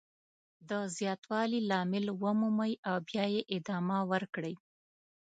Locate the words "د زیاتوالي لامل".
0.69-2.05